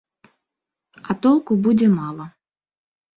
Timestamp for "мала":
1.99-2.25